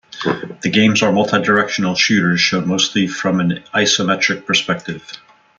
The 0.63 0.71
games 0.73 1.03
are 1.03 1.11
multi-directional 1.11 1.93
shooters 1.93 2.41
shown 2.41 2.67
mostly 2.67 3.05
from 3.05 3.39
an 3.39 3.63
isometric 3.71 4.47
perspective. 4.47 5.05